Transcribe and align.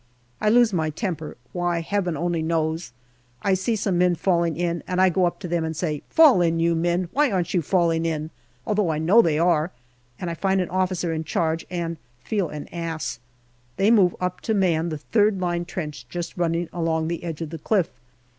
I 0.41 0.49
lose 0.49 0.73
my 0.73 0.89
temper 0.89 1.37
why, 1.53 1.81
Heaven 1.81 2.17
only 2.17 2.41
knows. 2.41 2.91
I 3.43 3.53
see 3.53 3.75
some 3.75 3.99
men 3.99 4.15
falling 4.15 4.57
in, 4.57 4.81
and 4.87 4.99
I 4.99 5.09
go 5.09 5.25
up 5.27 5.39
to 5.41 5.47
them 5.47 5.63
and 5.63 5.77
say," 5.77 6.01
Fall 6.09 6.41
in, 6.41 6.59
you 6.59 6.73
men; 6.73 7.09
why 7.13 7.29
aren't 7.29 7.53
you 7.53 7.61
falling 7.61 8.03
in?" 8.03 8.31
although 8.65 8.89
I 8.89 8.97
know 8.97 9.21
they 9.21 9.37
are, 9.37 9.69
and 10.19 10.27
I 10.27 10.33
find 10.33 10.59
an 10.59 10.71
officer 10.71 11.13
in 11.13 11.23
charge 11.23 11.67
and 11.69 11.97
feel 12.23 12.49
an 12.49 12.67
ass. 12.69 13.19
They 13.77 13.91
move 13.91 14.15
up 14.19 14.41
to 14.41 14.55
man 14.55 14.89
the 14.89 14.97
third 14.97 15.39
line 15.39 15.65
trench 15.65 16.07
just 16.09 16.35
running 16.35 16.67
along 16.73 17.07
the 17.07 17.23
edge 17.23 17.43
of 17.43 17.51
the 17.51 17.59
cliff. 17.59 17.91